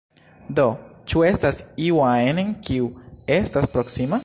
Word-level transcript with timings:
Do, 0.59 0.63
ĉu 1.13 1.21
estas 1.27 1.59
iu 1.89 2.01
ajn, 2.07 2.41
kiu 2.69 2.91
estas 3.41 3.71
proksima? 3.77 4.19